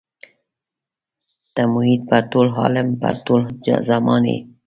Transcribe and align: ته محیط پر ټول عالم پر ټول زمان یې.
ته 1.53 1.61
محیط 1.73 2.01
پر 2.09 2.21
ټول 2.31 2.47
عالم 2.59 2.87
پر 3.01 3.13
ټول 3.25 3.41
زمان 3.89 4.23
یې. 4.31 4.37